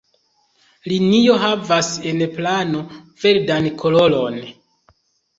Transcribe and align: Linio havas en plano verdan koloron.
Linio 0.91 1.33
havas 1.43 1.89
en 2.11 2.23
plano 2.37 2.81
verdan 3.25 3.67
koloron. 3.83 4.41